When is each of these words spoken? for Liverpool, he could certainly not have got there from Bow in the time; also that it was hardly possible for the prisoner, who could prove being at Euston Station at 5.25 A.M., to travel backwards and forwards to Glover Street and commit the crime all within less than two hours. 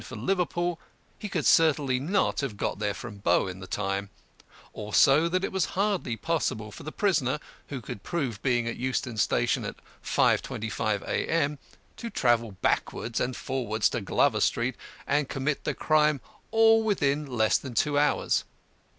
for 0.03 0.15
Liverpool, 0.15 0.79
he 1.19 1.29
could 1.29 1.45
certainly 1.45 1.99
not 1.99 2.39
have 2.41 2.57
got 2.57 2.79
there 2.79 2.95
from 2.95 3.17
Bow 3.19 3.45
in 3.45 3.59
the 3.59 3.67
time; 3.67 4.09
also 4.73 5.29
that 5.29 5.43
it 5.43 5.51
was 5.51 5.65
hardly 5.77 6.17
possible 6.17 6.71
for 6.71 6.81
the 6.81 6.91
prisoner, 6.91 7.37
who 7.67 7.79
could 7.81 8.01
prove 8.01 8.41
being 8.41 8.67
at 8.67 8.77
Euston 8.77 9.15
Station 9.15 9.63
at 9.63 9.75
5.25 10.03 11.03
A.M., 11.03 11.59
to 11.97 12.09
travel 12.09 12.53
backwards 12.63 13.19
and 13.19 13.35
forwards 13.37 13.89
to 13.89 14.01
Glover 14.01 14.41
Street 14.41 14.75
and 15.05 15.29
commit 15.29 15.65
the 15.65 15.75
crime 15.75 16.19
all 16.49 16.81
within 16.81 17.27
less 17.27 17.59
than 17.59 17.75
two 17.75 17.99
hours. 17.99 18.43